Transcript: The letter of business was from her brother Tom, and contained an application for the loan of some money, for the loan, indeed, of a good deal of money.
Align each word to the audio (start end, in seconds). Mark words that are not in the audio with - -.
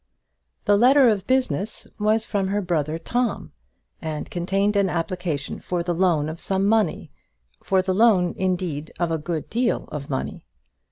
The 0.65 0.77
letter 0.79 1.07
of 1.09 1.27
business 1.27 1.85
was 1.99 2.25
from 2.25 2.47
her 2.47 2.59
brother 2.59 2.97
Tom, 2.97 3.51
and 4.01 4.31
contained 4.31 4.75
an 4.75 4.89
application 4.89 5.59
for 5.59 5.83
the 5.83 5.93
loan 5.93 6.27
of 6.27 6.41
some 6.41 6.65
money, 6.65 7.11
for 7.63 7.83
the 7.83 7.93
loan, 7.93 8.33
indeed, 8.35 8.91
of 8.99 9.11
a 9.11 9.19
good 9.19 9.47
deal 9.47 9.87
of 9.91 10.09
money. 10.09 10.47